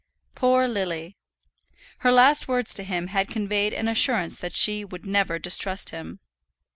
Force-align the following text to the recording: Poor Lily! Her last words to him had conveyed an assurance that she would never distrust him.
Poor 0.33 0.67
Lily! 0.67 1.15
Her 1.99 2.11
last 2.11 2.47
words 2.47 2.73
to 2.73 2.83
him 2.83 3.05
had 3.09 3.27
conveyed 3.27 3.71
an 3.71 3.87
assurance 3.87 4.35
that 4.37 4.55
she 4.55 4.83
would 4.83 5.05
never 5.05 5.37
distrust 5.37 5.91
him. 5.91 6.19